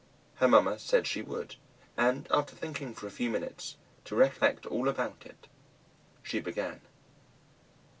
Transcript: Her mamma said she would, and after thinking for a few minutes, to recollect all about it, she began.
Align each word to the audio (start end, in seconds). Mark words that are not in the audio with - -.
Her 0.37 0.47
mamma 0.47 0.79
said 0.79 1.05
she 1.05 1.21
would, 1.21 1.57
and 1.95 2.27
after 2.31 2.55
thinking 2.55 2.95
for 2.95 3.05
a 3.05 3.11
few 3.11 3.29
minutes, 3.29 3.75
to 4.05 4.15
recollect 4.15 4.65
all 4.65 4.89
about 4.89 5.27
it, 5.27 5.45
she 6.23 6.39
began. 6.39 6.81